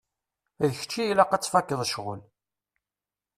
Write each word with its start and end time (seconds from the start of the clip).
D 0.67 0.69
kečč 0.79 0.93
i 1.01 1.03
ilaq 1.11 1.31
ad 1.31 1.41
tfakkeḍ 1.43 1.81
ccɣel. 1.87 2.21